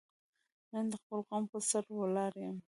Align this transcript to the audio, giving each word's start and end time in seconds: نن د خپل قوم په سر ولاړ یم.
نن 0.71 0.85
د 0.91 0.93
خپل 1.01 1.19
قوم 1.29 1.43
په 1.51 1.57
سر 1.69 1.83
ولاړ 1.99 2.33
یم. 2.43 2.57